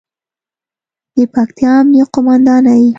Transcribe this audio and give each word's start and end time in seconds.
د 1.15 1.17
پکتیا 1.33 1.71
امنیې 1.81 2.03
قوماندانۍ 2.13 2.83